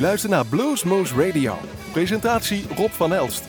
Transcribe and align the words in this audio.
U 0.00 0.02
luistert 0.02 0.32
naar 0.32 0.46
Bluesmoose 0.46 1.26
Radio. 1.26 1.58
Presentatie 1.92 2.64
Rob 2.76 2.90
van 2.90 3.12
Elst. 3.12 3.44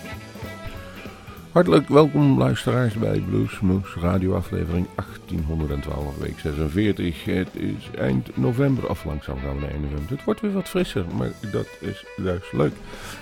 Hartelijk 1.51 1.87
welkom 1.87 2.37
luisteraars 2.37 2.93
bij 2.93 3.19
Bluesmoose 3.19 3.99
Radio 3.99 4.35
aflevering 4.35 4.87
1812, 4.95 6.17
week 6.17 6.39
46. 6.39 7.25
Het 7.25 7.47
is 7.53 7.89
eind 7.97 8.37
november, 8.37 8.89
of 8.89 9.05
langzaam 9.05 9.37
gaan 9.39 9.55
we 9.55 9.61
naar 9.61 9.69
1 9.69 9.81
november. 9.81 10.09
Het 10.09 10.23
wordt 10.23 10.41
weer 10.41 10.53
wat 10.53 10.69
frisser, 10.69 11.05
maar 11.17 11.31
dat 11.51 11.67
is 11.79 12.05
juist 12.17 12.53
leuk. 12.53 12.73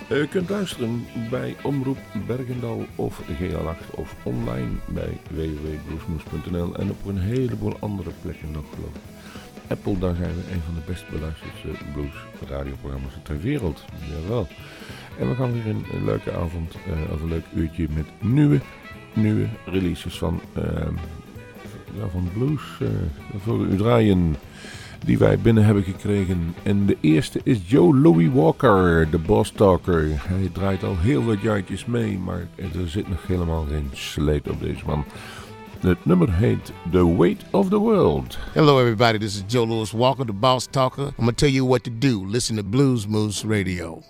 U 0.09 0.27
kunt 0.27 0.49
luisteren 0.49 1.05
bij 1.29 1.55
Omroep 1.63 1.99
Bergendal 2.27 2.85
of 2.95 3.21
GL8 3.21 3.95
of 3.95 4.15
online 4.23 4.71
bij 4.87 5.17
www.bluesmoose.nl 5.29 6.75
en 6.75 6.89
op 6.89 7.05
een 7.05 7.19
heleboel 7.19 7.77
andere 7.79 8.11
plekken 8.21 8.51
nog 8.51 8.65
geloof 8.75 8.95
ik. 8.95 9.18
Apple, 9.69 9.97
daar 9.97 10.15
zijn 10.15 10.35
we 10.35 10.53
een 10.53 10.61
van 10.65 10.73
de 10.73 10.91
best 10.91 11.09
beluisterde 11.09 11.77
blues 11.93 12.49
radioprogramma's 12.49 13.13
ter 13.23 13.39
wereld. 13.39 13.85
Jawel. 14.21 14.47
En 15.19 15.29
we 15.29 15.35
gaan 15.35 15.53
weer 15.53 15.67
een, 15.67 16.05
leuke 16.05 16.31
avond, 16.31 16.75
uh, 16.87 17.13
of 17.13 17.21
een 17.21 17.27
leuk 17.27 17.45
uurtje 17.53 17.87
met 17.95 18.05
nieuwe, 18.19 18.59
nieuwe 19.13 19.47
releases 19.65 20.17
van, 20.17 20.41
uh, 20.57 20.63
van 22.11 22.29
blues 22.33 22.61
uh, 22.81 22.89
voor 23.43 23.65
u 23.65 23.75
draaien. 23.75 24.35
Die 25.05 25.17
wij 25.17 25.39
binnen 25.39 25.65
hebben 25.65 25.83
gekregen. 25.83 26.55
En 26.63 26.85
de 26.85 26.97
eerste 27.01 27.39
is 27.43 27.57
Joe 27.65 27.97
Louis 27.97 28.29
Walker, 28.33 29.09
de 29.09 29.17
Boss 29.17 29.51
Talker. 29.51 30.05
Hij 30.07 30.49
draait 30.53 30.83
al 30.83 30.97
heel 30.97 31.23
wat 31.23 31.41
jaartjes 31.41 31.85
mee, 31.85 32.17
maar 32.17 32.47
er 32.55 32.89
zit 32.89 33.09
nog 33.09 33.27
helemaal 33.27 33.65
geen 33.69 33.89
sleet 33.93 34.49
op 34.49 34.61
deze 34.61 34.85
man. 34.85 35.05
Het 35.79 36.05
nummer 36.05 36.33
heet 36.33 36.73
The 36.91 37.05
Weight 37.05 37.43
of 37.51 37.69
the 37.69 37.79
World. 37.79 38.37
Hello 38.53 38.79
everybody, 38.79 39.17
this 39.17 39.35
is 39.35 39.43
Joe 39.47 39.63
Louis 39.63 39.93
Walker, 39.93 40.25
the 40.25 40.33
Boss 40.33 40.67
Talker. 40.67 41.13
I'm 41.17 41.25
gonna 41.25 41.31
tell 41.31 41.49
you 41.49 41.65
what 41.65 41.83
to 41.83 41.89
do. 41.89 42.25
Listen 42.25 42.57
to 42.57 42.63
Blues 42.63 43.07
Moose 43.07 43.45
Radio. 43.45 44.03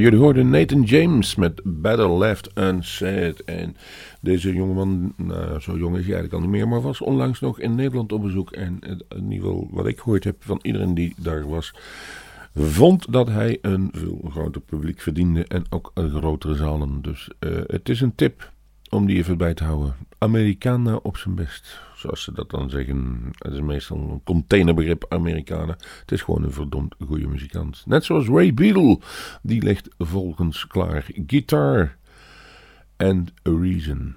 jullie 0.00 0.18
hoorden 0.18 0.50
Nathan 0.50 0.82
James 0.82 1.34
met 1.34 1.60
Better 1.64 2.18
Left 2.18 2.50
Unsaid. 2.54 3.44
En 3.44 3.76
deze 4.20 4.54
jongeman, 4.54 5.12
nou, 5.16 5.60
zo 5.60 5.76
jong 5.76 5.96
is 5.96 6.04
hij 6.06 6.14
eigenlijk 6.14 6.32
al 6.32 6.40
niet 6.40 6.50
meer, 6.50 6.68
maar 6.68 6.80
was 6.80 7.00
onlangs 7.00 7.40
nog 7.40 7.60
in 7.60 7.74
Nederland 7.74 8.12
op 8.12 8.22
bezoek. 8.22 8.52
En 8.52 8.78
in 9.08 9.32
ieder 9.32 9.66
wat 9.70 9.86
ik 9.86 9.98
gehoord 9.98 10.24
heb 10.24 10.36
van 10.40 10.58
iedereen 10.62 10.94
die 10.94 11.14
daar 11.16 11.48
was, 11.48 11.74
vond 12.54 13.12
dat 13.12 13.28
hij 13.28 13.58
een 13.62 13.88
veel 13.92 14.28
groter 14.30 14.60
publiek 14.60 15.00
verdiende 15.00 15.44
en 15.44 15.64
ook 15.70 15.90
grotere 15.94 16.54
zalen. 16.54 17.02
Dus 17.02 17.30
eh, 17.38 17.50
het 17.66 17.88
is 17.88 18.00
een 18.00 18.14
tip 18.14 18.52
om 18.88 19.06
die 19.06 19.16
even 19.16 19.36
bij 19.36 19.54
te 19.54 19.64
houden. 19.64 19.94
Americana 20.18 20.94
op 20.94 21.16
zijn 21.16 21.34
best, 21.34 21.80
zoals 21.94 22.22
ze 22.22 22.32
dat 22.32 22.50
dan 22.50 22.70
zeggen. 22.70 23.30
Het 23.38 23.52
is 23.52 23.60
meestal 23.60 23.96
een 23.96 24.20
containerbegrip 24.24 25.04
Americana. 25.08 25.76
Het 26.00 26.12
is 26.12 26.22
gewoon 26.22 26.44
een 26.44 26.52
verdomd 26.52 26.94
goede 27.06 27.26
muzikant. 27.26 27.82
Net 27.86 28.04
zoals 28.04 28.26
Ray 28.26 28.54
Beadle, 28.54 28.98
die 29.42 29.62
legt 29.62 29.88
volgens 29.98 30.66
klaar 30.66 31.06
gitaar 31.26 31.96
and 32.96 33.32
a 33.48 33.50
reason. 33.50 34.16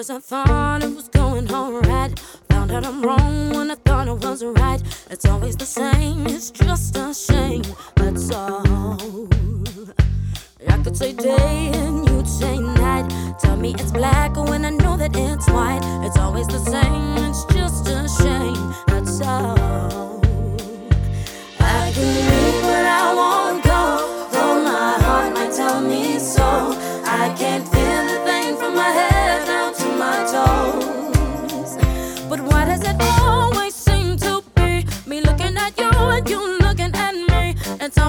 doesn't 0.00 0.24
find 0.24 0.49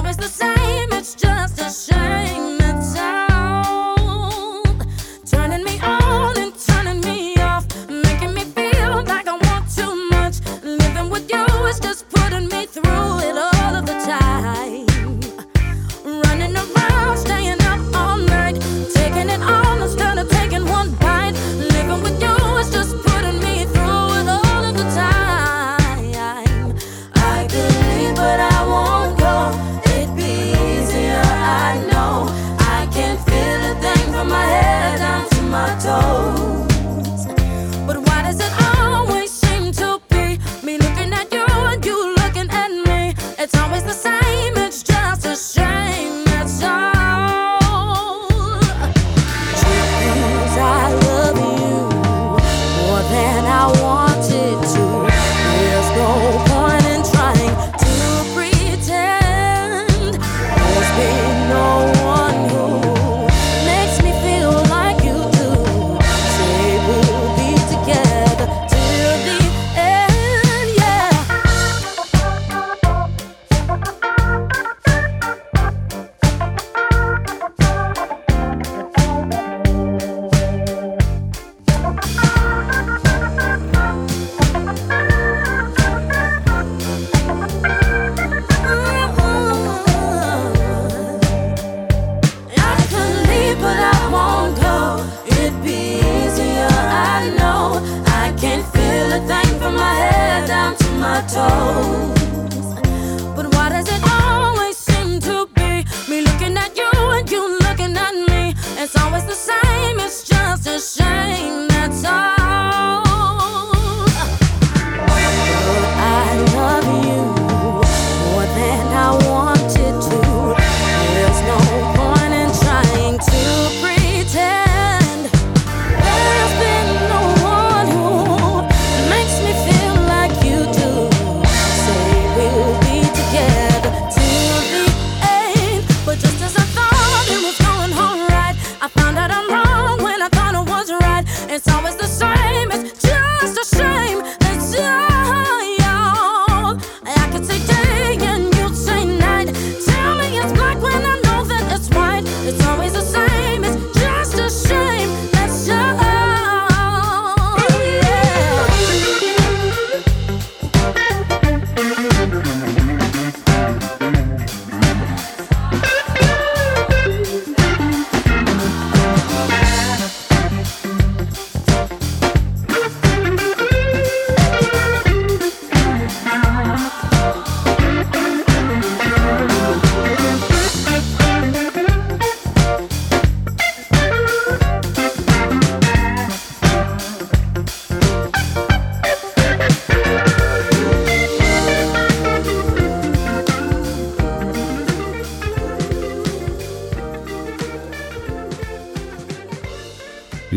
Mas 0.03 0.17
do 0.17 0.27
céu. 0.27 0.60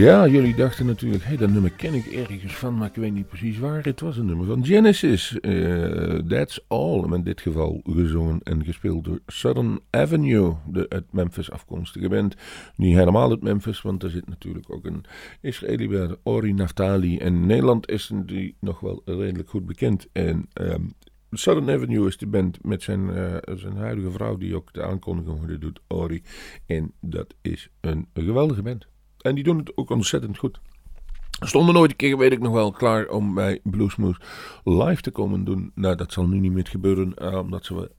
Ja, 0.04 0.26
jullie 0.26 0.54
dachten 0.54 0.86
natuurlijk, 0.86 1.22
hé, 1.22 1.28
hey, 1.28 1.36
dat 1.36 1.50
nummer 1.50 1.70
ken 1.70 1.94
ik 1.94 2.06
ergens 2.06 2.54
van, 2.54 2.76
maar 2.76 2.88
ik 2.88 2.94
weet 2.94 3.12
niet 3.12 3.28
precies 3.28 3.58
waar. 3.58 3.84
Het 3.84 4.00
was 4.00 4.16
een 4.16 4.26
nummer 4.26 4.46
van 4.46 4.64
Genesis. 4.64 5.40
Eh, 5.40 6.14
that's 6.14 6.64
All. 6.68 7.12
In 7.12 7.22
dit 7.22 7.40
geval 7.40 7.80
gezongen 7.84 8.40
en 8.42 8.64
gespeeld 8.64 9.04
door 9.04 9.20
Southern 9.26 9.80
Avenue, 9.90 10.54
de 10.66 10.86
uit 10.88 11.12
Memphis 11.12 11.50
afkomstige 11.50 12.08
band. 12.08 12.36
Niet 12.76 12.96
helemaal 12.96 13.30
uit 13.30 13.42
Memphis, 13.42 13.82
want 13.82 14.02
er 14.02 14.10
zit 14.10 14.28
natuurlijk 14.28 14.72
ook 14.72 14.84
een 14.84 15.04
Israëli 15.40 16.16
Ori 16.22 16.52
Naftali. 16.52 17.18
En 17.18 17.34
in 17.34 17.46
Nederland 17.46 17.90
is 17.90 18.10
die 18.26 18.56
nog 18.60 18.80
wel 18.80 19.02
redelijk 19.04 19.48
goed 19.48 19.66
bekend. 19.66 20.08
En 20.12 20.48
um, 20.60 20.92
Southern 21.30 21.70
Avenue 21.70 22.06
is 22.06 22.16
de 22.16 22.26
band 22.26 22.64
met 22.64 22.82
zijn, 22.82 23.08
uh, 23.08 23.36
zijn 23.54 23.76
huidige 23.76 24.10
vrouw, 24.10 24.36
die 24.36 24.56
ook 24.56 24.72
de 24.72 24.82
aankondigingen 24.82 25.60
doet, 25.60 25.80
Ori. 25.88 26.22
En 26.66 26.92
dat 27.00 27.34
is 27.42 27.68
een 27.80 28.06
geweldige 28.14 28.62
band. 28.62 28.92
En 29.24 29.34
die 29.34 29.44
doen 29.44 29.58
het 29.58 29.76
ook 29.76 29.90
ontzettend 29.90 30.38
goed. 30.38 30.60
Stonden 31.40 31.74
nooit 31.74 31.90
een 31.90 31.96
keer, 31.96 32.18
weet 32.18 32.32
ik 32.32 32.40
nog 32.40 32.52
wel, 32.52 32.70
klaar 32.70 33.08
om 33.08 33.34
bij 33.34 33.60
Bluesmoose 33.62 34.20
live 34.64 35.02
te 35.02 35.10
komen 35.10 35.44
doen. 35.44 35.72
Nou, 35.74 35.96
dat 35.96 36.12
zal 36.12 36.26
nu 36.26 36.38
niet 36.38 36.52
meer 36.52 36.66
gebeuren, 36.66 37.14
uh, 37.22 37.38
omdat 37.38 37.64
ze 37.64 37.90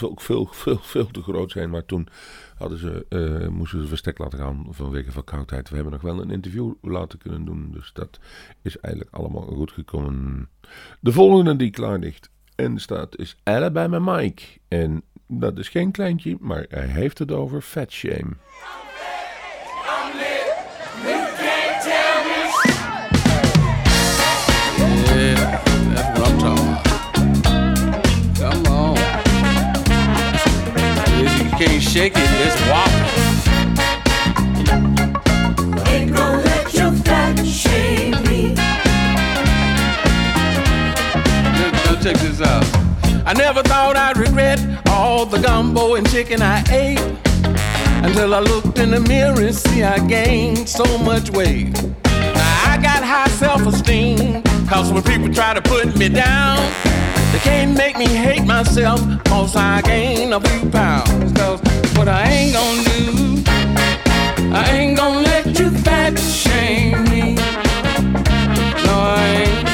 ook 0.00 0.20
veel, 0.20 0.48
veel, 0.50 0.78
veel 0.78 1.06
te 1.06 1.22
groot 1.22 1.50
zijn. 1.50 1.70
Maar 1.70 1.84
toen 1.84 2.08
hadden 2.56 2.78
ze, 2.78 3.06
uh, 3.08 3.48
moesten 3.48 3.82
ze 3.82 3.88
verstek 3.88 4.18
laten 4.18 4.38
gaan 4.38 4.66
vanwege 4.70 5.10
verkoudheid. 5.10 5.68
We 5.68 5.74
hebben 5.74 5.92
nog 5.92 6.02
wel 6.02 6.20
een 6.20 6.30
interview 6.30 6.72
laten 6.82 7.18
kunnen 7.18 7.44
doen, 7.44 7.70
dus 7.72 7.90
dat 7.92 8.18
is 8.62 8.78
eigenlijk 8.78 9.14
allemaal 9.14 9.46
goed 9.46 9.72
gekomen. 9.72 10.48
De 11.00 11.12
volgende 11.12 11.56
die 11.56 11.70
klaar 11.70 11.98
ligt 11.98 12.30
en 12.54 12.78
staat 12.78 13.18
is 13.18 13.36
Alabama 13.42 13.98
Mike. 13.98 14.42
En 14.68 15.02
dat 15.26 15.58
is 15.58 15.68
geen 15.68 15.90
kleintje, 15.90 16.36
maar 16.40 16.66
hij 16.68 16.86
heeft 16.86 17.18
het 17.18 17.32
over 17.32 17.60
Fat 17.60 17.90
Shame. 17.92 18.36
You 31.54 31.66
can't 31.66 31.82
shake 31.82 32.14
it, 32.16 32.28
just 32.42 32.58
walk. 32.68 32.90
Ain't 35.86 36.12
gonna 36.12 36.42
let 36.42 36.74
your 36.74 36.90
fat 36.90 37.46
shame 37.46 38.10
me. 38.24 38.54
Now 41.54 42.00
check 42.02 42.16
this 42.16 42.40
out. 42.40 42.64
I 43.24 43.34
never 43.34 43.62
thought 43.62 43.96
I'd 43.96 44.16
regret 44.16 44.58
all 44.88 45.26
the 45.26 45.38
gumbo 45.38 45.94
and 45.94 46.10
chicken 46.10 46.42
I 46.42 46.64
ate 46.72 46.98
until 48.04 48.34
I 48.34 48.40
looked 48.40 48.80
in 48.80 48.90
the 48.90 48.98
mirror 48.98 49.40
and 49.40 49.54
see 49.54 49.84
I 49.84 50.04
gained 50.08 50.68
so 50.68 50.98
much 50.98 51.30
weight. 51.30 51.72
Now 52.04 52.72
I 52.72 52.80
got 52.82 53.04
high 53.04 53.28
self-esteem, 53.28 54.42
cause 54.66 54.90
when 54.90 55.04
people 55.04 55.32
try 55.32 55.54
to 55.54 55.62
put 55.62 55.96
me 55.96 56.08
down, 56.08 56.58
they 57.34 57.40
can't 57.40 57.76
make 57.76 57.98
me 57.98 58.06
hate 58.06 58.44
myself, 58.44 59.00
cause 59.24 59.56
I 59.56 59.82
gain 59.82 60.32
a 60.32 60.40
few 60.40 60.70
pounds. 60.70 61.32
Cause 61.32 61.60
what 61.96 62.06
I 62.06 62.22
ain't 62.28 62.54
gonna 62.54 62.84
do, 62.84 63.42
I 64.54 64.70
ain't 64.70 64.96
gonna 64.96 65.22
let 65.22 65.58
you 65.58 65.70
fat 65.70 66.16
shame 66.16 67.02
me. 67.10 67.34
No, 68.86 68.96
I 69.18 69.26
ain't. 69.42 69.68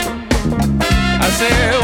I 1.22 1.28
said 1.38 1.79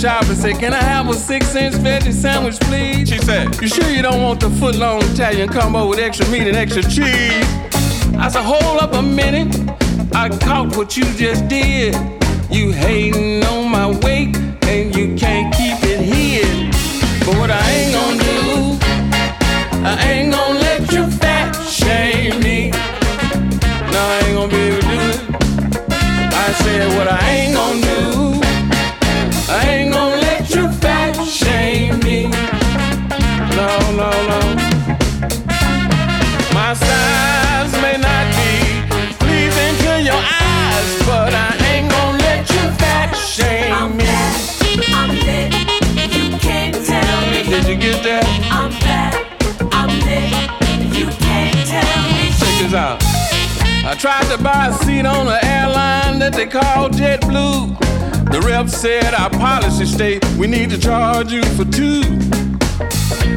shop 0.00 0.24
and 0.24 0.36
said, 0.36 0.58
Can 0.58 0.72
I 0.72 0.82
have 0.82 1.10
a 1.10 1.14
six 1.14 1.54
inch 1.54 1.74
veggie 1.74 2.12
sandwich, 2.12 2.58
please? 2.60 3.10
She 3.10 3.18
said, 3.18 3.60
You 3.60 3.68
sure 3.68 3.90
you 3.90 4.00
don't 4.00 4.22
want 4.22 4.40
the 4.40 4.48
foot 4.48 4.76
long 4.76 5.02
Italian 5.02 5.48
combo 5.50 5.86
with 5.88 5.98
extra 5.98 6.26
meat 6.30 6.48
and 6.48 6.56
extra 6.56 6.82
cheese? 6.82 7.44
I 8.16 8.28
said, 8.32 8.42
Hold 8.42 8.80
up 8.80 8.94
a 8.94 9.02
minute. 9.02 9.54
I 10.14 10.30
caught 10.38 10.74
what 10.74 10.96
you 10.96 11.04
just 11.16 11.48
did. 11.48 11.94
You 12.50 12.72
hating 12.72 13.44
on 13.44 13.70
my 13.70 13.88
weight 14.00 14.34
and 14.62 14.96
you 14.96 15.14
can't 15.16 15.54
keep 15.54 15.76
it 15.82 16.00
hid. 16.00 16.70
But 17.26 17.36
what 17.36 17.50
I 17.50 17.60
ain't 17.70 17.92
gonna 17.92 18.22
do, 18.24 18.78
I 19.84 20.12
ain't 20.12 20.32
gonna 20.32 20.58
let 20.60 20.92
you 20.92 21.10
fat 21.10 21.52
shame 21.68 22.42
me. 22.42 22.70
No, 23.92 24.00
I 24.00 24.22
ain't 24.24 24.34
gonna 24.34 24.48
be 24.48 24.62
able 24.68 24.80
to 24.80 24.88
do 24.88 25.00
it. 25.10 25.20
I 26.32 26.52
said, 26.62 26.88
What 26.96 27.06
I 27.06 27.28
ain't 27.28 27.54
gonna 27.54 27.80
do. 27.82 27.89
Tried 54.00 54.24
to 54.34 54.42
buy 54.42 54.68
a 54.68 54.72
seat 54.82 55.04
on 55.04 55.28
an 55.28 55.44
airline 55.44 56.18
that 56.18 56.32
they 56.32 56.46
call 56.46 56.88
JetBlue. 56.88 57.78
The 58.32 58.40
rep 58.40 58.70
said 58.70 59.12
our 59.12 59.28
policy 59.28 59.84
state 59.84 60.24
we 60.38 60.46
need 60.46 60.70
to 60.70 60.78
charge 60.78 61.30
you 61.30 61.42
for 61.54 61.66
two. 61.66 62.00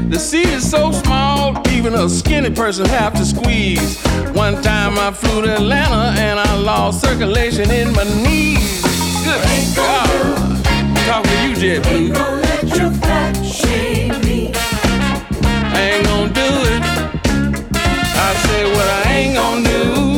The 0.08 0.18
seat 0.18 0.48
is 0.48 0.70
so 0.72 0.94
small, 0.94 1.62
even 1.68 1.94
a 1.96 2.08
skinny 2.08 2.50
person 2.50 2.86
have 2.86 3.14
to 3.16 3.26
squeeze. 3.26 4.02
One 4.32 4.62
time 4.62 4.98
I 4.98 5.12
flew 5.12 5.42
to 5.42 5.54
Atlanta 5.54 6.18
and 6.18 6.40
I 6.40 6.56
lost 6.56 7.02
circulation 7.02 7.70
in 7.70 7.92
my 7.92 8.06
knees. 8.24 8.84
Good 9.26 9.76
God. 9.76 10.64
Talk 11.08 11.24
to 11.26 11.30
you, 11.30 11.74
Ain't 11.74 11.84
JetBlue. 11.84 12.14
gonna 12.14 12.42
let 12.42 12.78
your 12.78 12.92
fat 13.02 13.34
shame 13.44 14.22
me. 14.22 14.52
I 14.56 15.92
ain't 15.92 16.06
gonna 16.06 16.32
do 16.32 16.50
it. 16.72 16.84
I 18.16 18.34
said 18.46 18.66
what 18.74 18.88
I 18.88 19.12
ain't 19.12 19.36
gonna 19.36 19.68
do. 19.68 20.13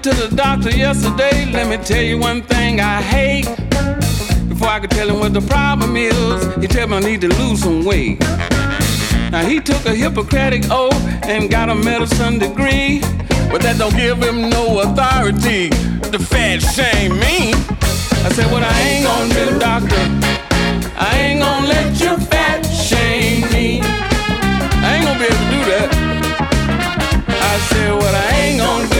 To 0.00 0.08
the 0.14 0.34
doctor 0.34 0.70
yesterday. 0.70 1.44
Let 1.52 1.68
me 1.68 1.76
tell 1.84 2.00
you 2.02 2.16
one 2.16 2.40
thing 2.40 2.80
I 2.80 3.02
hate. 3.02 3.44
Before 4.48 4.68
I 4.68 4.80
could 4.80 4.90
tell 4.90 5.10
him 5.10 5.20
what 5.20 5.34
the 5.34 5.42
problem 5.42 5.94
is, 5.94 6.14
he 6.56 6.68
told 6.68 6.88
me 6.88 6.96
I 6.96 7.00
need 7.00 7.20
to 7.20 7.28
lose 7.28 7.60
some 7.60 7.84
weight. 7.84 8.18
Now 9.30 9.44
he 9.46 9.60
took 9.60 9.84
a 9.84 9.94
Hippocratic 9.94 10.70
oath 10.70 10.94
and 11.28 11.50
got 11.50 11.68
a 11.68 11.74
medicine 11.74 12.38
degree, 12.38 13.00
but 13.52 13.60
that 13.60 13.76
don't 13.76 13.94
give 13.94 14.22
him 14.22 14.48
no 14.48 14.80
authority 14.80 15.68
to 15.68 16.18
fat 16.18 16.62
shame 16.62 17.12
me. 17.20 17.52
I 18.24 18.30
said, 18.32 18.50
what 18.50 18.62
I 18.62 18.72
ain't 18.80 19.04
gonna 19.04 19.34
do, 19.34 19.58
doctor, 19.58 20.02
I 20.96 21.12
ain't 21.20 21.40
gonna 21.40 21.68
let 21.68 22.00
you 22.00 22.16
fat 22.26 22.62
shame 22.64 23.42
me. 23.52 23.80
I 23.84 24.96
ain't 24.96 25.04
gonna 25.04 25.18
be 25.18 25.26
able 25.26 25.44
to 25.44 25.50
do 25.52 25.62
that. 25.72 25.88
I 27.28 27.58
said, 27.68 27.92
what 27.92 28.14
I 28.14 28.30
ain't 28.40 28.60
gonna 28.60 28.88
do, 28.88 28.99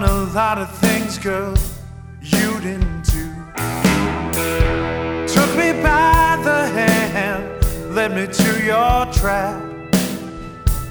done 0.00 0.10
a 0.10 0.34
lot 0.34 0.58
of 0.58 0.68
things, 0.78 1.18
girl, 1.18 1.54
you 2.20 2.60
didn't 2.60 3.02
do. 3.02 3.28
Took 5.32 5.50
me 5.56 5.70
by 5.82 6.36
the 6.42 6.66
hand, 6.78 7.94
led 7.94 8.10
me 8.10 8.26
to 8.26 8.64
your 8.64 9.06
trap, 9.12 9.62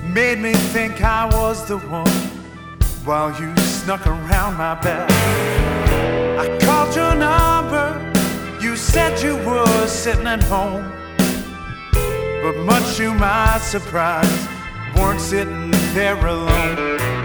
made 0.05 0.39
me 0.39 0.53
think 0.53 1.03
I 1.03 1.25
was 1.25 1.65
the 1.65 1.79
one 1.79 2.21
while 3.03 3.29
you 3.41 3.53
snuck 3.57 4.07
around 4.07 4.53
my 4.55 4.75
back. 4.75 5.09
I 6.39 6.57
called 6.61 6.95
your 6.95 7.13
number, 7.13 7.87
you 8.61 8.77
said 8.77 9.21
you 9.21 9.35
were 9.45 9.87
sitting 9.87 10.27
at 10.27 10.43
home. 10.43 10.89
But 12.41 12.55
much 12.59 12.95
to 12.97 13.13
my 13.13 13.57
surprise, 13.57 14.47
weren't 14.95 15.19
sitting 15.19 15.71
there 15.93 16.25
alone. 16.25 17.22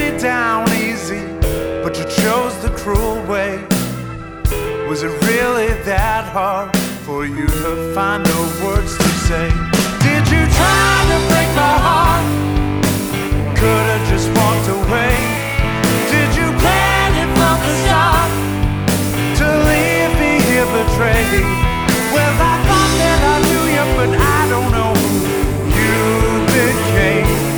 Me 0.00 0.18
down 0.18 0.66
easy, 0.72 1.20
but 1.84 1.92
you 1.98 2.04
chose 2.22 2.54
the 2.62 2.72
cruel 2.74 3.20
way. 3.26 3.60
Was 4.88 5.02
it 5.02 5.12
really 5.28 5.68
that 5.84 6.24
hard 6.32 6.74
for 7.04 7.26
you 7.26 7.46
to 7.46 7.92
find 7.94 8.24
the 8.24 8.40
words 8.64 8.96
to 8.96 9.08
say? 9.28 9.48
Did 10.00 10.24
you 10.32 10.42
try 10.56 10.96
to 11.12 11.18
break 11.28 11.50
my 11.52 11.76
heart? 11.84 12.24
Could 13.60 13.86
have 13.92 14.04
just 14.08 14.28
walked 14.40 14.68
away. 14.72 15.12
Did 16.08 16.30
you 16.32 16.48
plan 16.64 17.10
it 17.20 17.30
from 17.36 17.56
the 17.60 17.74
start 17.84 18.30
to 19.36 19.46
leave 19.68 20.12
me 20.16 20.32
here 20.48 20.68
betrayed? 20.80 21.44
Well, 22.16 22.34
I 22.40 22.56
thought 22.68 22.92
that 23.04 23.18
I 23.32 23.36
knew 23.48 23.64
you, 23.76 23.84
but 24.00 24.10
I 24.16 24.40
don't 24.48 24.72
know 24.72 24.94
who 24.96 25.76
you 25.76 26.00
became. 26.56 27.49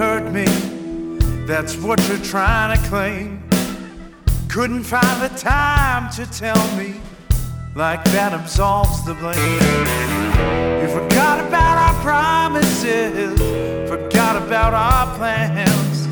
Hurt 0.00 0.32
me. 0.32 0.46
That's 1.44 1.76
what 1.76 2.00
you're 2.08 2.24
trying 2.24 2.74
to 2.74 2.88
claim. 2.88 3.42
Couldn't 4.48 4.84
find 4.84 5.20
the 5.20 5.28
time 5.38 6.10
to 6.12 6.24
tell 6.24 6.64
me, 6.74 6.94
like 7.74 8.02
that 8.04 8.32
absolves 8.32 9.04
the 9.04 9.12
blame. 9.12 9.84
You 10.80 10.88
forgot 10.88 11.46
about 11.46 11.76
our 11.76 11.96
promises, 12.00 13.38
forgot 13.90 14.36
about 14.42 14.72
our 14.72 15.14
plans. 15.18 16.06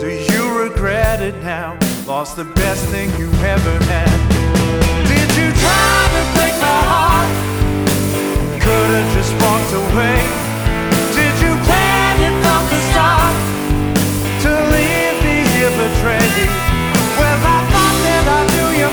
Do 0.00 0.08
you 0.08 0.62
regret 0.62 1.20
it 1.20 1.34
now? 1.42 1.76
Lost 2.06 2.36
the 2.36 2.44
best 2.44 2.84
thing 2.90 3.10
you 3.18 3.28
ever 3.42 3.74
had. 3.90 4.18
Did 5.10 5.30
you 5.34 5.50
try 5.64 5.98
to 6.14 6.22
break 6.36 6.54
my 6.62 6.80
heart? 6.94 7.30
Could 8.62 8.90
have 8.94 9.10
just 9.16 9.32
walked 9.42 9.72
away. 9.82 10.39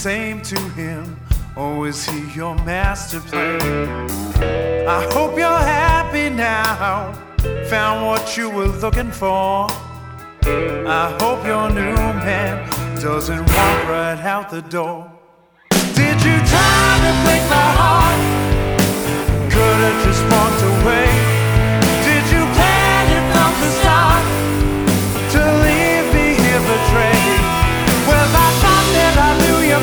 Same 0.00 0.40
to 0.40 0.58
him? 0.70 1.14
Or 1.54 1.86
is 1.86 2.08
he 2.08 2.20
your 2.32 2.54
master 2.64 3.20
plan? 3.20 3.60
I 4.88 5.06
hope 5.12 5.36
you're 5.36 5.64
happy 5.82 6.30
now. 6.30 7.12
Found 7.68 8.06
what 8.06 8.34
you 8.34 8.48
were 8.48 8.72
looking 8.84 9.10
for. 9.10 9.66
I 10.42 11.14
hope 11.20 11.44
your 11.44 11.68
new 11.68 11.96
man 12.24 12.66
doesn't 12.98 13.40
walk 13.40 13.78
right 13.94 14.20
out 14.34 14.48
the 14.48 14.62
door. 14.62 15.12
Did 15.70 16.16
you 16.28 16.36
try 16.52 16.88
to 17.04 17.12
break 17.24 17.44
my 17.56 17.68
heart? 17.80 18.20
Could 19.52 19.80
have 19.84 19.98
just 20.06 20.22
walked 20.32 20.62
away. 20.72 21.09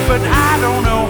But 0.06 0.22
I 0.22 0.60
don't 0.62 0.84
know 0.84 1.07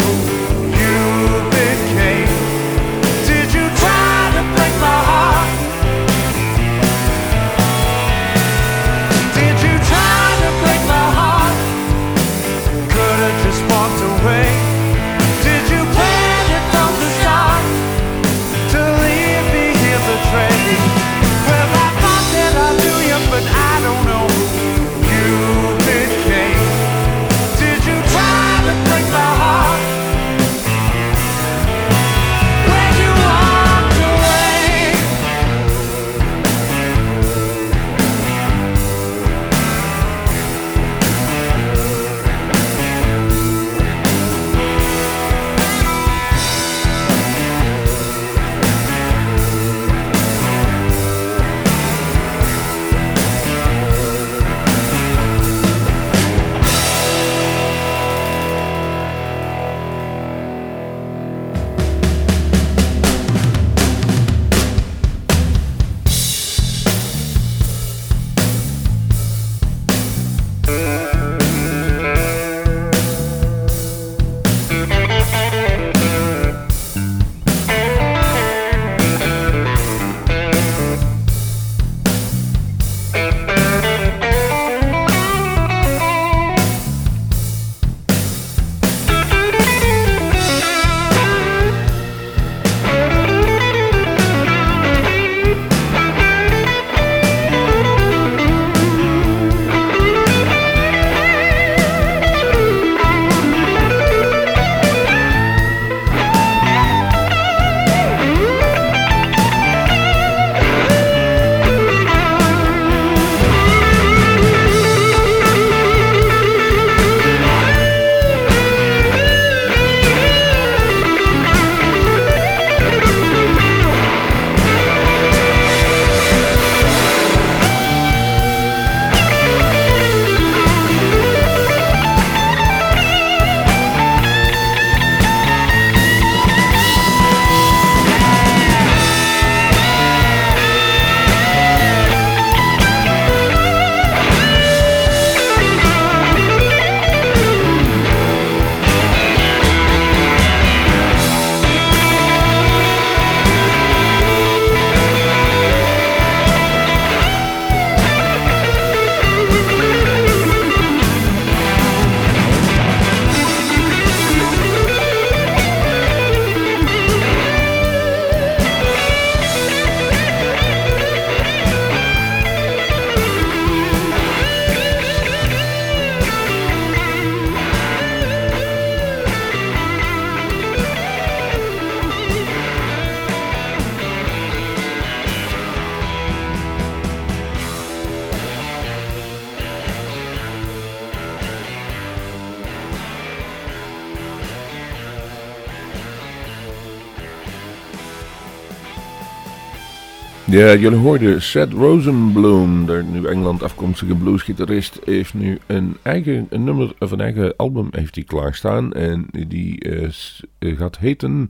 Ja, 200.67 200.75
jullie 200.75 200.97
hoorden 200.97 201.41
Seth 201.41 201.73
Rosenblum, 201.73 202.85
de 202.85 203.03
nu 203.11 203.25
Engeland 203.25 203.63
afkomstige 203.63 204.15
bluesgitarist, 204.15 204.99
heeft 205.05 205.33
nu 205.33 205.59
een 205.65 205.97
eigen 206.01 206.47
een 206.49 206.63
nummer 206.63 206.93
een 206.99 207.21
eigen 207.21 207.55
album 207.55 207.87
heeft 207.91 208.15
hij 208.15 208.23
klaarstaan. 208.23 208.93
En 208.93 209.27
die 209.47 209.85
uh, 209.85 210.77
gaat 210.77 210.97
heten, 210.97 211.49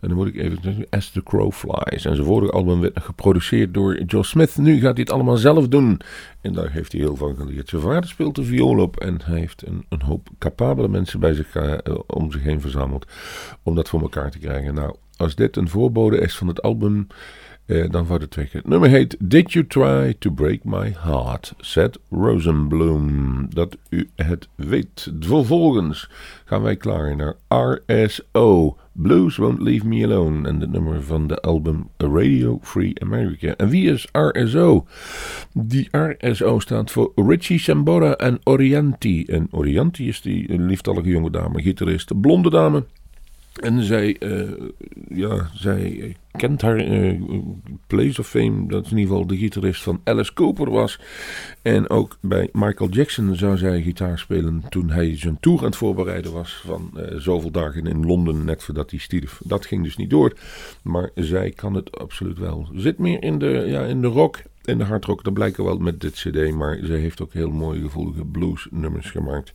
en 0.00 0.08
dan 0.08 0.16
moet 0.16 0.26
ik 0.26 0.36
even 0.36 0.58
zeggen, 0.62 0.86
As 0.90 1.10
the 1.10 1.22
Crow 1.22 1.52
Flies. 1.52 2.04
En 2.04 2.14
zijn 2.14 2.26
vorige 2.26 2.52
album 2.52 2.80
werd 2.80 3.00
geproduceerd 3.00 3.74
door 3.74 4.02
Joe 4.02 4.24
Smith. 4.24 4.56
Nu 4.56 4.74
gaat 4.74 4.94
hij 4.94 5.02
het 5.02 5.10
allemaal 5.10 5.36
zelf 5.36 5.68
doen. 5.68 6.00
En 6.40 6.52
daar 6.52 6.70
heeft 6.70 6.92
hij 6.92 7.00
heel 7.00 7.16
van 7.16 7.36
geleerd. 7.36 7.68
Zijn 7.68 7.82
vader 7.82 8.08
speelt 8.08 8.34
de 8.34 8.44
viool 8.44 8.78
op 8.78 8.96
en 8.96 9.20
hij 9.24 9.38
heeft 9.38 9.66
een, 9.66 9.84
een 9.88 10.02
hoop 10.02 10.28
capabele 10.38 10.88
mensen 10.88 11.20
bij 11.20 11.34
zich 11.34 11.56
om 12.06 12.32
zich 12.32 12.42
heen 12.42 12.60
verzameld 12.60 13.06
om 13.62 13.74
dat 13.74 13.88
voor 13.88 14.00
elkaar 14.00 14.30
te 14.30 14.38
krijgen. 14.38 14.74
Nou, 14.74 14.94
als 15.16 15.34
dit 15.34 15.56
een 15.56 15.68
voorbode 15.68 16.18
is 16.18 16.36
van 16.36 16.46
het 16.46 16.62
album... 16.62 17.06
Uh, 17.66 17.90
dan 17.90 18.06
wordt 18.06 18.22
het 18.22 18.30
twee 18.32 18.46
keer. 18.46 18.60
Het 18.60 18.68
nummer 18.68 18.88
heet 18.88 19.16
Did 19.18 19.52
You 19.52 19.66
Try 19.66 20.14
to 20.18 20.30
Break 20.30 20.64
My 20.64 20.94
Heart? 20.98 21.54
Seth 21.58 21.98
Rosenblum. 22.10 23.46
Dat 23.54 23.76
u 23.88 24.08
het 24.14 24.48
weet. 24.54 25.12
Vervolgens 25.20 26.10
gaan 26.44 26.62
wij 26.62 26.76
klaar 26.76 27.16
naar 27.16 27.34
RSO. 27.48 28.76
Blues 28.92 29.36
Won't 29.36 29.60
Leave 29.60 29.86
Me 29.86 30.04
Alone. 30.04 30.48
En 30.48 30.60
het 30.60 30.70
nummer 30.70 31.02
van 31.02 31.26
de 31.26 31.40
album 31.40 31.88
Radio 31.96 32.58
Free 32.62 33.00
America. 33.00 33.54
En 33.56 33.68
wie 33.68 33.90
is 33.90 34.08
RSO? 34.12 34.86
Die 35.52 35.88
RSO 35.90 36.58
staat 36.58 36.90
voor 36.90 37.12
Richie 37.14 37.58
Sambora 37.58 38.14
en 38.14 38.38
Orianti. 38.44 39.24
En 39.24 39.48
Orianti 39.50 40.08
is 40.08 40.20
die 40.20 40.58
lieftallige 40.58 41.08
jonge 41.08 41.30
dame, 41.30 41.62
gitarist, 41.62 42.20
blonde 42.20 42.50
dame. 42.50 42.84
En 43.56 43.82
zij, 43.82 44.16
uh, 44.20 44.50
ja, 45.08 45.50
zij 45.54 46.16
kent 46.36 46.62
haar 46.62 46.88
uh, 46.88 47.20
Place 47.86 48.20
of 48.20 48.28
Fame, 48.28 48.68
dat 48.68 48.84
in 48.84 48.96
ieder 48.96 49.12
geval 49.12 49.26
de 49.26 49.36
gitarist 49.36 49.82
van 49.82 50.00
Alice 50.04 50.32
Cooper 50.32 50.70
was. 50.70 51.00
En 51.62 51.90
ook 51.90 52.16
bij 52.20 52.48
Michael 52.52 52.90
Jackson 52.90 53.36
zou 53.36 53.56
zij 53.56 53.82
gitaar 53.82 54.18
spelen 54.18 54.62
toen 54.68 54.90
hij 54.90 55.18
zijn 55.18 55.40
tour 55.40 55.58
aan 55.58 55.64
het 55.64 55.76
voorbereiden 55.76 56.32
was 56.32 56.62
van 56.64 56.90
uh, 56.96 57.02
zoveel 57.16 57.50
dagen 57.50 57.86
in 57.86 58.06
Londen, 58.06 58.44
net 58.44 58.62
voordat 58.62 58.90
hij 58.90 58.98
stierf. 58.98 59.40
Dat 59.44 59.66
ging 59.66 59.82
dus 59.82 59.96
niet 59.96 60.10
door, 60.10 60.32
maar 60.82 61.10
zij 61.14 61.50
kan 61.50 61.74
het 61.74 61.98
absoluut 61.98 62.38
wel. 62.38 62.68
Zit 62.74 62.98
meer 62.98 63.22
in 63.22 63.38
de, 63.38 63.64
ja, 63.66 63.84
in 63.84 64.00
de 64.00 64.06
rock 64.06 64.42
en 64.66 64.78
de 64.78 64.84
hardrock, 64.84 65.24
dat 65.24 65.32
blijkt 65.32 65.56
wel 65.56 65.78
met 65.78 66.00
dit 66.00 66.12
cd, 66.12 66.54
maar 66.54 66.78
ze 66.84 66.92
heeft 66.92 67.22
ook 67.22 67.32
heel 67.32 67.50
mooie 67.50 67.80
gevoelige 67.80 68.24
blues 68.24 68.66
nummers 68.70 69.10
gemaakt. 69.10 69.52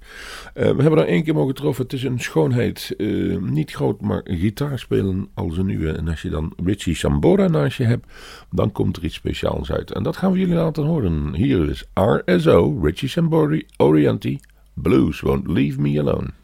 Uh, 0.56 0.72
we 0.72 0.82
hebben 0.82 1.00
er 1.00 1.08
één 1.08 1.24
keer 1.24 1.34
mogen 1.34 1.50
getroffen, 1.50 1.84
het 1.84 1.94
is 1.94 2.04
een 2.04 2.20
schoonheid, 2.20 2.94
uh, 2.98 3.38
niet 3.38 3.72
groot, 3.72 4.02
maar 4.02 4.22
gitaar 4.24 4.80
spelen 4.80 5.30
als 5.34 5.58
een 5.58 5.66
nieuwe. 5.66 5.92
En 5.92 6.08
als 6.08 6.22
je 6.22 6.30
dan 6.30 6.54
Richie 6.72 6.96
Sambora 6.96 7.48
naast 7.48 7.78
je 7.78 7.84
hebt, 7.84 8.06
dan 8.50 8.72
komt 8.72 8.98
er 8.98 9.04
iets 9.04 9.16
speciaals 9.16 9.72
uit. 9.72 9.92
En 9.92 10.04
dat 10.04 10.18
gaan 10.18 10.32
we 10.32 10.40
jullie 10.40 10.56
laten 10.56 10.86
horen. 10.86 11.34
Hier 11.34 11.70
is 11.70 11.86
RSO, 11.94 12.80
Richie 12.82 13.10
Sambora, 13.10 13.62
Orianti, 13.78 14.40
Blues 14.74 15.20
Won't 15.20 15.48
Leave 15.48 15.82
Me 15.82 16.00
Alone. 16.00 16.41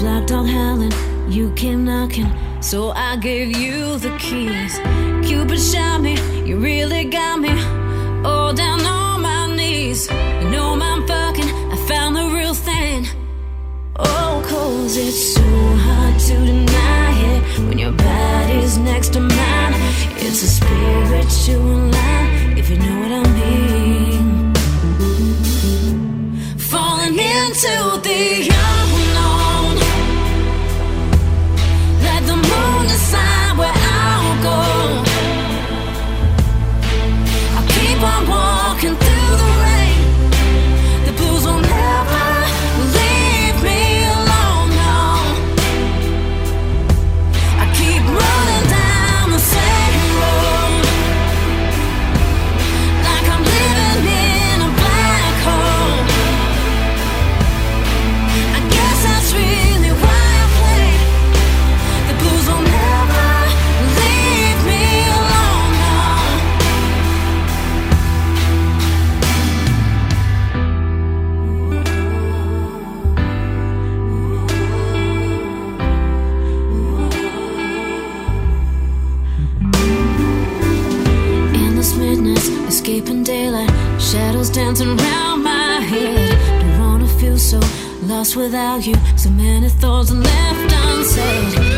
Black 0.00 0.26
dog 0.26 0.46
howling, 0.46 0.92
you 1.30 1.52
came 1.52 1.84
knocking, 1.84 2.26
so 2.62 2.90
I 2.92 3.16
gave 3.16 3.54
you 3.54 3.98
the 3.98 4.16
keys. 4.18 4.78
Cupid 5.28 5.60
shot 5.60 6.00
me, 6.00 6.14
you 6.42 6.56
really 6.56 7.04
got 7.04 7.38
me. 7.38 7.50
All 8.24 8.54
down 8.54 8.80
on 8.80 9.20
my 9.20 9.54
knees. 9.54 10.08
You 10.10 10.48
know 10.48 10.72
I'm 10.80 11.06
fucking, 11.06 11.44
I 11.44 11.76
found 11.86 12.16
the 12.16 12.30
real 12.34 12.54
thing. 12.54 13.08
Oh, 13.98 14.42
cause 14.48 14.96
it's 14.96 15.34
so 15.34 15.42
hard 15.42 16.18
to 16.18 16.34
deny 16.46 17.34
it 17.34 17.42
when 17.68 17.78
your 17.78 17.92
body's 17.92 18.78
next 18.78 19.12
to 19.12 19.20
mine. 19.20 19.74
It's 20.16 20.42
a 20.42 20.48
spiritual 20.48 21.76
line, 21.96 22.56
if 22.56 22.70
you 22.70 22.78
know 22.78 23.00
what 23.02 23.12
I 23.12 23.22
mean. 23.38 24.54
Falling 26.56 27.18
into 27.18 28.00
the 28.00 28.69
lost 88.30 88.36
without 88.36 88.86
you. 88.86 88.94
So 89.16 89.30
many 89.30 89.68
thoughts 89.68 90.10
left 90.10 90.72
unsaid. 90.72 91.69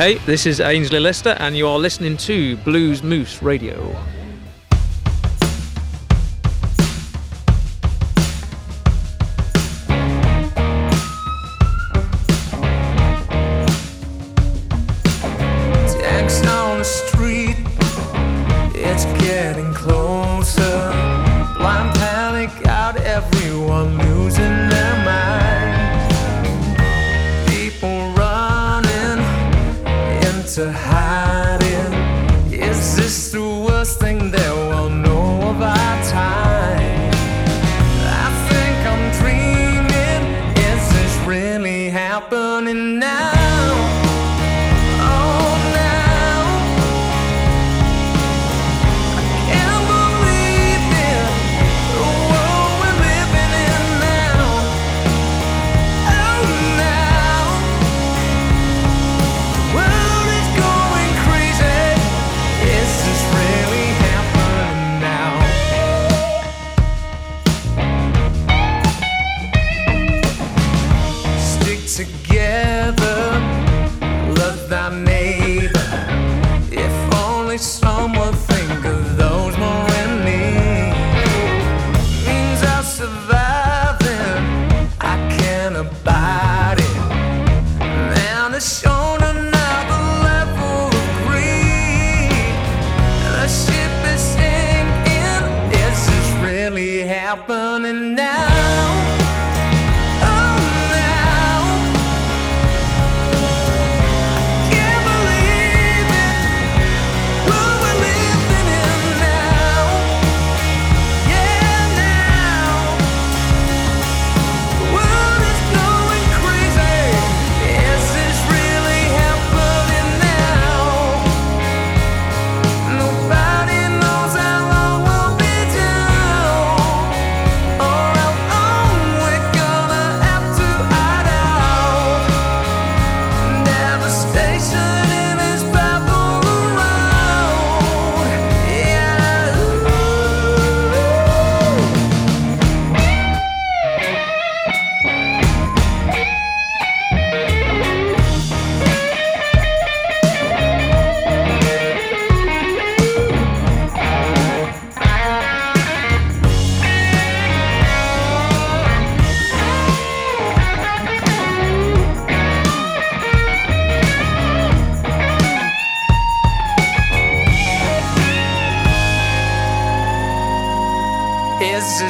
Hey, 0.00 0.14
this 0.24 0.46
is 0.46 0.60
Ainsley 0.60 0.98
Lister, 0.98 1.36
and 1.38 1.54
you 1.54 1.68
are 1.68 1.78
listening 1.78 2.16
to 2.16 2.56
Blues 2.64 3.02
Moose 3.02 3.42
Radio. 3.42 4.02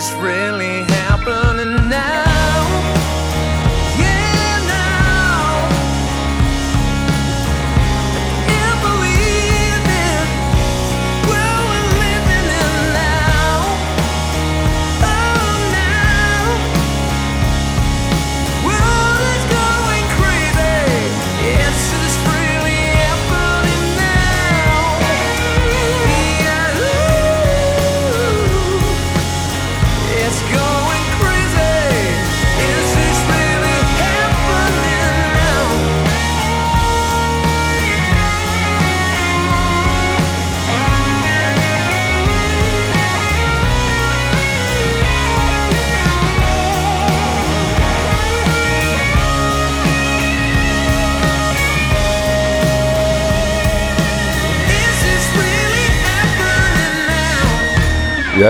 is 0.00 0.14
really 0.14 0.79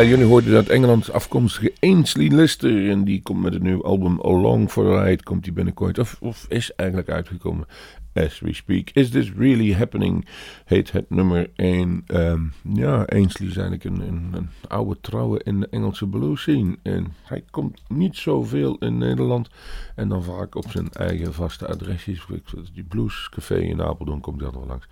Jullie 0.09 0.25
hoorden 0.25 0.53
dat 0.53 0.67
Engeland 0.67 1.13
afkomstige 1.13 1.73
Ainsley 1.81 2.29
Lister. 2.29 2.91
En 2.91 3.05
die 3.05 3.23
komt 3.23 3.43
met 3.43 3.53
het 3.53 3.63
nieuwe 3.63 3.83
album 3.83 4.21
Along 4.21 4.71
for 4.71 4.85
the 4.85 5.03
Ride. 5.03 5.23
Komt 5.23 5.45
die 5.45 5.53
binnenkort. 5.53 5.99
Of, 5.99 6.17
of 6.21 6.47
is 6.49 6.75
eigenlijk 6.75 7.11
uitgekomen. 7.11 7.67
As 8.15 8.41
we 8.41 8.53
speak. 8.53 8.91
Is 8.91 9.11
this 9.11 9.33
really 9.33 9.75
happening? 9.75 10.27
Heet 10.65 10.93
het 10.93 11.11
nummer 11.11 11.51
1. 11.55 12.05
Um, 12.07 12.53
ja, 12.75 13.03
Ainsley 13.03 13.49
is 13.49 13.57
eigenlijk 13.57 13.85
een, 13.85 14.01
een, 14.01 14.31
een, 14.33 14.49
oude 14.69 14.97
trouwe 15.01 15.41
in 15.45 15.61
de 15.61 15.69
Engelse 15.71 16.07
blues 16.07 16.41
scene. 16.41 16.77
En 16.83 17.07
hij 17.23 17.45
komt 17.51 17.83
niet 17.89 18.17
zoveel 18.17 18.77
in 18.79 18.99
Nederland. 18.99 19.49
En 19.95 20.09
dan 20.09 20.23
vaak 20.23 20.55
op 20.55 20.71
zijn 20.71 20.91
eigen 20.91 21.35
vaste 21.35 21.67
adresjes. 21.67 22.27
Die 22.73 22.85
bluescafé 22.85 23.59
in 23.59 23.83
Apeldoorn 23.83 24.21
komt 24.21 24.43
altijd 24.43 24.59
wel 24.59 24.69
langs. 24.69 24.89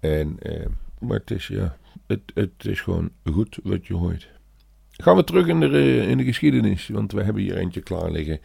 En, 0.00 0.36
uh, 0.42 0.66
maar 0.98 1.18
het 1.18 1.30
is 1.30 1.46
ja 1.46 1.76
het, 2.06 2.20
het 2.34 2.64
is 2.66 2.80
gewoon 2.80 3.10
goed 3.24 3.58
wat 3.62 3.86
je 3.86 3.94
hoort. 3.94 4.28
Gaan 4.96 5.16
we 5.16 5.24
terug 5.24 5.46
in 5.46 5.60
de, 5.60 6.06
in 6.08 6.18
de 6.18 6.24
geschiedenis, 6.24 6.88
want 6.88 7.12
we 7.12 7.22
hebben 7.22 7.42
hier 7.42 7.56
eentje 7.56 7.80
klaar 7.80 8.10
liggen. 8.10 8.40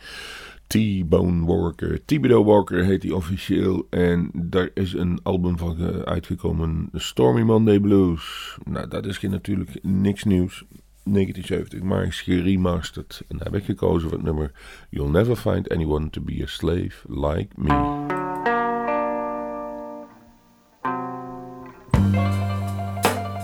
T-Bone 0.67 1.45
Walker. 1.45 2.05
Thibodeau 2.05 2.43
Walker 2.43 2.85
heet 2.85 3.03
hij 3.03 3.11
officieel. 3.11 3.87
En 3.89 4.31
daar 4.33 4.69
is 4.73 4.93
een 4.93 5.19
album 5.23 5.57
van 5.57 6.05
uitgekomen. 6.05 6.89
Stormy 6.93 7.41
Monday 7.41 7.79
Blues. 7.79 8.57
Nou, 8.63 8.87
dat 8.87 9.05
is 9.05 9.19
natuurlijk 9.19 9.79
niks 9.81 10.23
nieuws. 10.23 10.63
1970, 11.03 11.81
maar 11.81 12.05
is 12.05 12.21
geremasterd. 12.21 13.21
En 13.27 13.37
daar 13.37 13.45
heb 13.45 13.55
ik 13.55 13.65
gekozen 13.65 14.09
voor 14.09 14.17
het 14.17 14.25
nummer 14.25 14.51
You'll 14.89 15.09
Never 15.09 15.35
Find 15.35 15.69
Anyone 15.69 16.09
to 16.09 16.21
Be 16.21 16.39
a 16.43 16.47
Slave 16.47 16.91
Like 17.07 17.47
Me. 17.55 18.07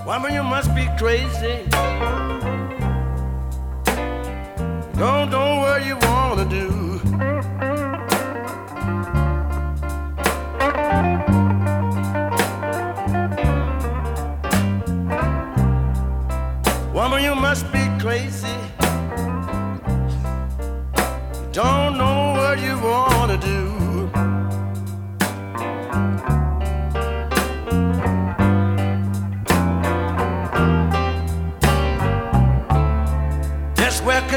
Woman, 0.05 0.33
you 0.33 0.49
must 0.49 0.73
be 0.73 0.93
crazy. 0.97 2.24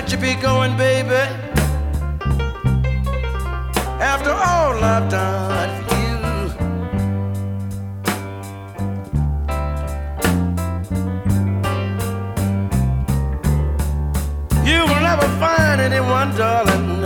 Could 0.01 0.13
you 0.13 0.19
be 0.19 0.35
going, 0.35 0.77
baby? 0.77 1.09
After 4.01 4.31
all 4.31 4.75
I've 4.85 5.11
done 5.11 5.85
for 5.87 5.97
you. 5.97 6.19
You 14.71 14.81
will 14.87 15.03
never 15.11 15.29
find 15.41 15.81
anyone, 15.81 16.31
darling, 16.37 17.03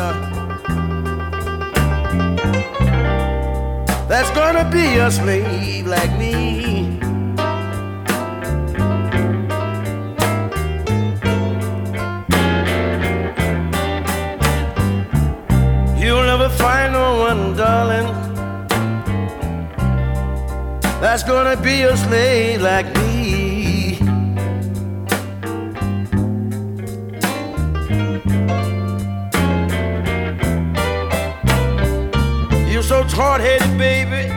that's 4.07 4.31
gonna 4.33 4.71
be 4.71 4.99
a 4.99 5.11
slave 5.11 5.87
like 5.87 6.13
me. 6.19 7.02
That's 21.03 21.25
gonna 21.25 21.57
be 21.61 21.83
a 21.83 21.97
slave 21.97 22.63
like 22.63 22.87
me. 22.95 23.99
You're 32.71 32.85
so 32.85 33.03
hard-headed, 33.03 33.77
baby. 33.77 34.29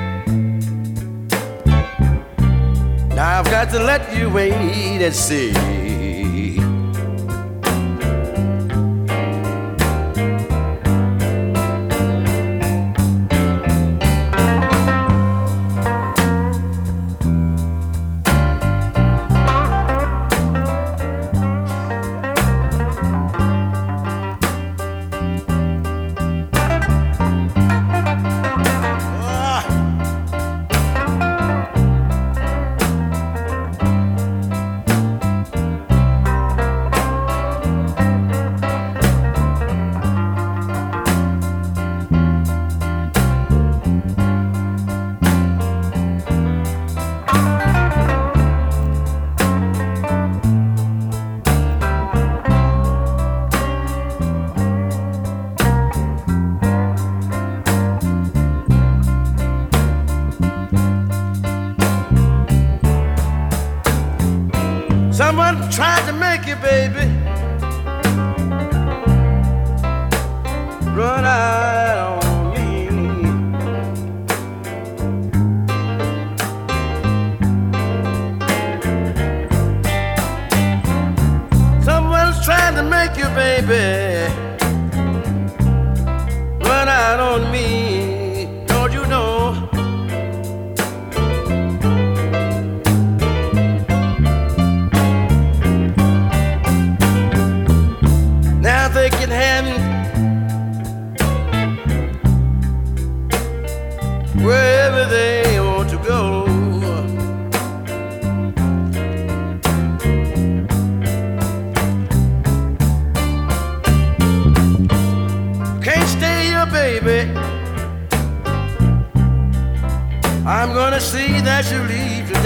Now 3.16 3.40
I've 3.40 3.46
got 3.46 3.70
to 3.70 3.80
let 3.84 4.18
you 4.18 4.32
wait 4.32 4.52
and 4.54 5.14
see. 5.14 5.85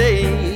day. 0.10 0.49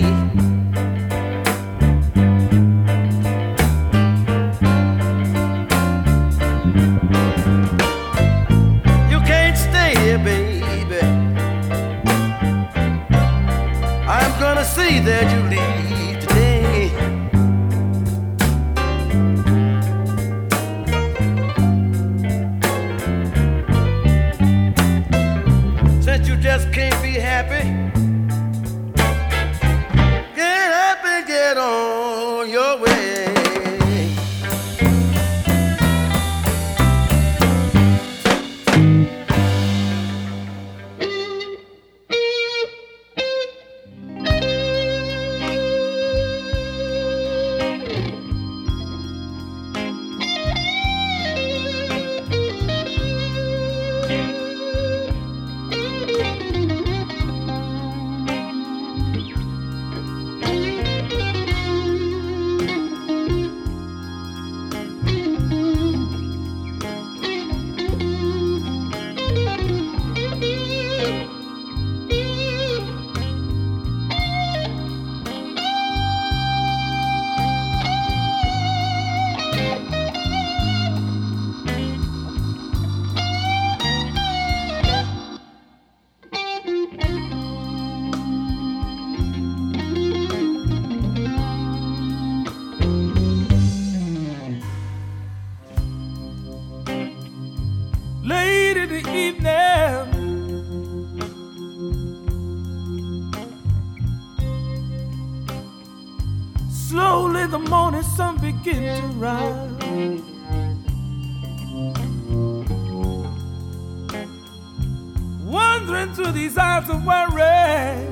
Through 116.15 116.31
these 116.33 116.57
eyes 116.59 116.87
of 116.89 117.03
worry. 117.03 118.07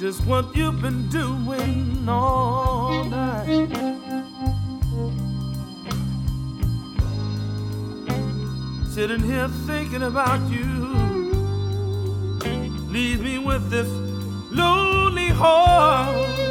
Just 0.00 0.24
what 0.24 0.56
you've 0.56 0.80
been 0.80 1.06
doing 1.08 2.08
all 2.08 3.04
night. 3.04 3.68
Sitting 8.88 9.20
here 9.20 9.48
thinking 9.66 10.04
about 10.04 10.40
you 10.50 10.94
leaves 12.88 13.20
me 13.20 13.38
with 13.38 13.68
this 13.70 13.88
lonely 14.50 15.28
heart 15.28 16.43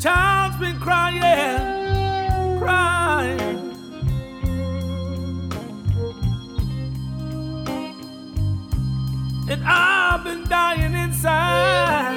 Child's 0.00 0.56
been 0.56 0.80
crying, 0.80 1.20
crying. 2.58 3.38
And 9.50 9.62
I've 9.62 10.24
been 10.24 10.44
dying 10.44 10.94
inside. 10.94 12.16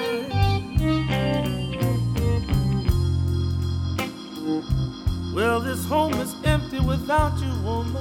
Well, 5.35 5.59
this 5.59 5.83
home 5.83 6.13
is 6.13 6.33
empty 6.45 6.79
without 6.79 7.37
you, 7.41 7.53
woman. 7.63 7.97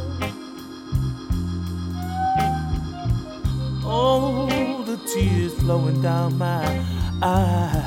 Oh, 3.85 4.85
the 4.87 4.97
tears 5.13 5.55
flowing 5.55 6.01
down 6.01 6.39
my 6.39 6.85
eyes. 7.21 7.82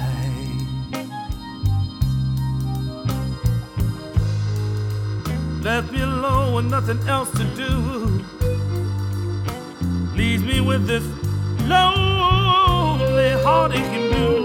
With 6.55 6.65
nothing 6.67 7.05
else 7.09 7.29
to 7.31 7.43
do. 7.55 8.23
Leaves 10.15 10.41
me 10.41 10.61
with 10.61 10.87
this 10.87 11.03
lonely 11.67 13.31
heartache 13.43 14.11
blue. 14.13 14.44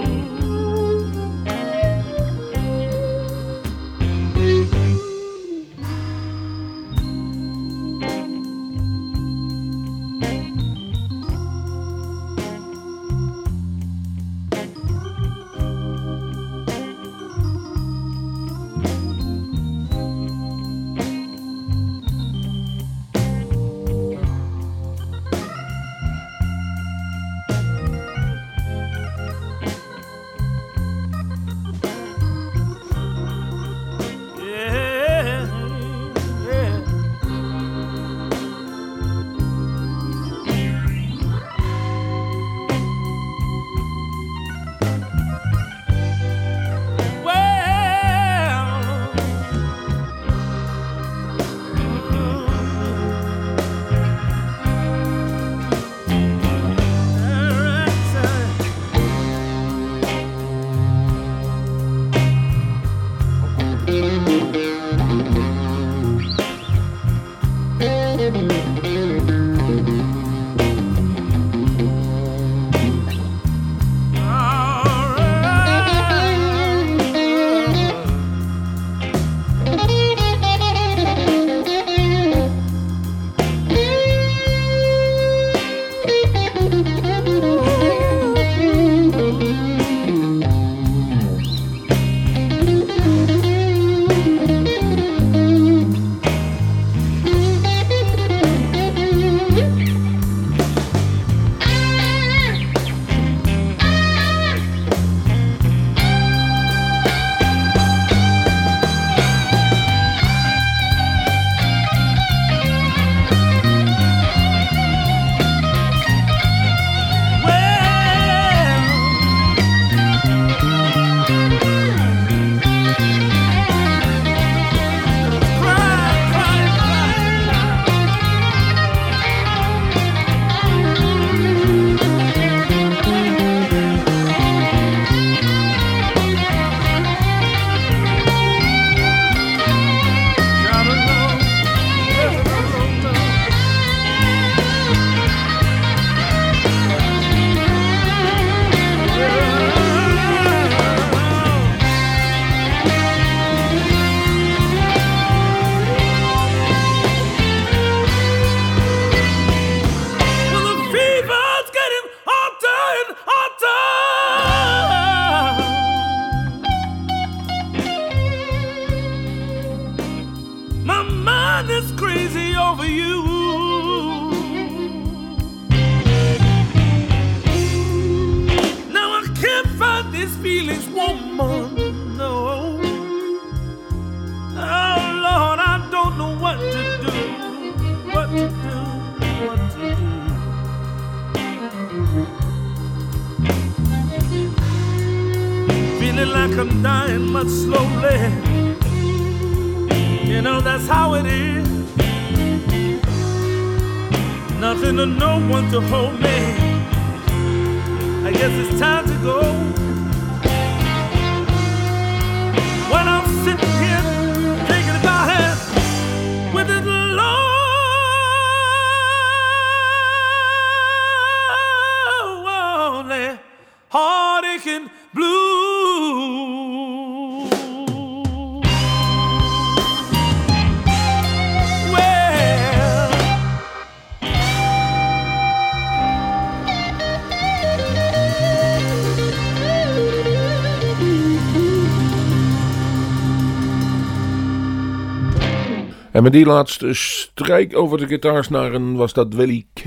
En 246.21 246.27
met 246.27 246.35
die 246.35 246.45
laatste 246.45 246.93
strijk 246.93 247.77
over 247.77 247.97
de 247.97 248.07
gitaarsnaren 248.07 248.95
was 248.95 249.13
dat 249.13 249.33
Willie 249.33 249.67
K. 249.73 249.83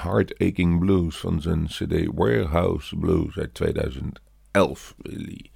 Heart 0.00 0.38
Aching 0.38 0.78
Blues 0.78 1.16
van 1.16 1.40
zijn 1.40 1.66
CD 1.66 2.06
Warehouse 2.14 2.96
Blues 2.96 3.36
uit 3.38 3.54
2011. 3.54 4.94
Willie. 4.96 5.50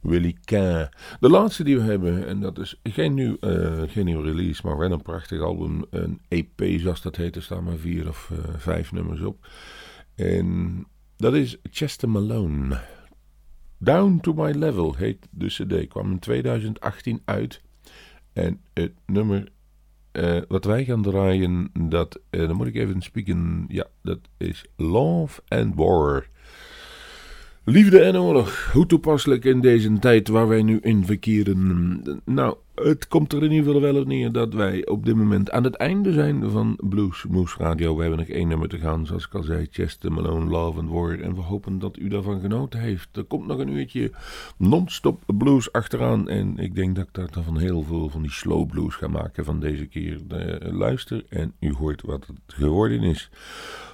Willie. 0.00 0.38
De 0.44 0.88
laatste 1.20 1.64
die 1.64 1.76
we 1.76 1.82
hebben, 1.82 2.26
en 2.26 2.40
dat 2.40 2.58
is 2.58 2.80
geen 2.82 3.14
nieuw, 3.14 3.36
uh, 3.40 3.82
geen 3.86 4.04
nieuw 4.04 4.20
release, 4.20 4.60
maar 4.64 4.78
wel 4.78 4.92
een 4.92 5.02
prachtig 5.02 5.40
album. 5.40 5.84
Een 5.90 6.20
EP, 6.28 6.62
zoals 6.80 7.02
dat 7.02 7.16
heet. 7.16 7.36
Er 7.36 7.42
staan 7.42 7.64
maar 7.64 7.78
vier 7.78 8.08
of 8.08 8.30
uh, 8.32 8.38
vijf 8.56 8.92
nummers 8.92 9.20
op. 9.20 9.46
En 10.14 10.86
dat 11.16 11.34
is 11.34 11.56
Chester 11.70 12.08
Malone. 12.08 12.80
Down 13.78 14.18
to 14.20 14.32
My 14.32 14.50
Level 14.50 14.94
heet 14.94 15.28
de 15.30 15.46
CD. 15.46 15.88
Kwam 15.88 16.10
in 16.10 16.18
2018 16.18 17.22
uit. 17.24 17.60
En 18.32 18.60
het 18.72 18.92
nummer 19.06 19.48
uh, 20.12 20.40
wat 20.48 20.64
wij 20.64 20.84
gaan 20.84 21.02
draaien, 21.02 21.70
dat, 21.88 22.20
uh, 22.30 22.46
dan 22.46 22.56
moet 22.56 22.66
ik 22.66 22.74
even 22.74 23.02
spieken. 23.02 23.64
Ja, 23.68 23.86
dat 24.02 24.18
is 24.36 24.64
Love 24.76 25.40
and 25.48 25.74
War. 25.74 26.26
Liefde 27.64 28.00
en 28.00 28.16
oorlog, 28.16 28.70
hoe 28.72 28.86
toepasselijk 28.86 29.44
in 29.44 29.60
deze 29.60 29.98
tijd 29.98 30.28
waar 30.28 30.48
wij 30.48 30.62
nu 30.62 30.78
in 30.78 31.04
verkeren. 31.04 32.02
Nou, 32.24 32.56
het 32.82 33.08
komt 33.08 33.32
er 33.32 33.42
in 33.42 33.50
ieder 33.50 33.66
geval 33.66 33.80
wel 33.80 34.00
op 34.00 34.06
neer 34.06 34.32
dat 34.32 34.54
wij 34.54 34.86
op 34.86 35.04
dit 35.04 35.14
moment 35.14 35.50
aan 35.50 35.64
het 35.64 35.74
einde 35.74 36.12
zijn 36.12 36.50
van 36.50 36.78
Blues 36.82 37.24
Moose 37.28 37.58
Radio. 37.58 37.94
We 37.94 38.00
hebben 38.00 38.18
nog 38.18 38.28
één 38.28 38.48
nummer 38.48 38.68
te 38.68 38.78
gaan, 38.78 39.06
zoals 39.06 39.26
ik 39.26 39.34
al 39.34 39.42
zei, 39.42 39.68
Chester 39.70 40.12
Malone, 40.12 40.50
Love 40.50 40.78
and 40.78 40.90
War. 40.90 41.20
En 41.20 41.34
we 41.34 41.40
hopen 41.40 41.78
dat 41.78 41.98
u 41.98 42.08
daarvan 42.08 42.40
genoten 42.40 42.80
heeft. 42.80 43.16
Er 43.16 43.24
komt 43.24 43.46
nog 43.46 43.58
een 43.58 43.68
uurtje 43.68 44.12
non-stop 44.56 45.22
blues 45.26 45.72
achteraan. 45.72 46.28
En 46.28 46.58
ik 46.58 46.74
denk 46.74 46.96
dat 46.96 47.06
ik 47.06 47.14
daar 47.14 47.44
van 47.44 47.58
heel 47.58 47.82
veel 47.82 48.08
van 48.08 48.22
die 48.22 48.32
slow 48.32 48.68
blues 48.68 48.94
ga 48.94 49.08
maken 49.08 49.44
van 49.44 49.60
deze 49.60 49.86
keer. 49.86 50.20
Luister 50.60 51.24
en 51.28 51.52
u 51.60 51.72
hoort 51.72 52.02
wat 52.02 52.26
het 52.26 52.54
geworden 52.54 53.02
is. 53.02 53.30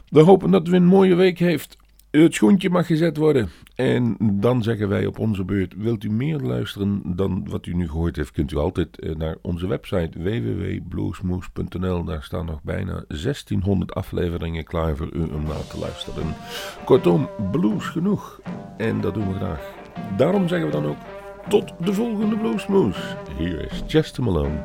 We 0.08 0.20
hopen 0.20 0.50
dat 0.50 0.68
u 0.68 0.74
een 0.74 0.84
mooie 0.84 1.14
week 1.14 1.38
heeft. 1.38 1.76
Het 2.22 2.34
schoentje 2.34 2.70
mag 2.70 2.86
gezet 2.86 3.16
worden. 3.16 3.50
En 3.74 4.16
dan 4.20 4.62
zeggen 4.62 4.88
wij 4.88 5.06
op 5.06 5.18
onze 5.18 5.44
beurt: 5.44 5.74
wilt 5.76 6.04
u 6.04 6.10
meer 6.10 6.38
luisteren 6.38 7.02
dan 7.04 7.48
wat 7.48 7.66
u 7.66 7.74
nu 7.74 7.88
gehoord 7.88 8.16
heeft? 8.16 8.30
Kunt 8.30 8.52
u 8.52 8.56
altijd 8.56 8.98
eh, 8.98 9.14
naar 9.14 9.36
onze 9.42 9.66
website 9.66 10.22
www.bluesmoes.nl. 10.22 12.04
Daar 12.04 12.22
staan 12.22 12.46
nog 12.46 12.62
bijna 12.62 13.04
1600 13.08 13.94
afleveringen 13.94 14.64
klaar 14.64 14.96
voor 14.96 15.12
u 15.12 15.20
om 15.20 15.42
naar 15.42 15.66
te 15.66 15.78
luisteren. 15.78 16.34
Kortom, 16.84 17.28
blues 17.52 17.86
genoeg. 17.86 18.40
En 18.76 19.00
dat 19.00 19.14
doen 19.14 19.28
we 19.28 19.34
graag. 19.34 19.72
Daarom 20.16 20.48
zeggen 20.48 20.66
we 20.66 20.72
dan 20.72 20.86
ook: 20.86 20.98
tot 21.48 21.72
de 21.84 21.92
volgende 21.92 22.36
Bluesmoes. 22.36 23.16
Hier 23.38 23.72
is 23.72 23.82
Chester 23.86 24.22
Malone 24.22 24.60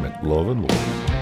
met 0.00 0.12
Love 0.22 0.50
and 0.50 0.60
War. 0.60 1.21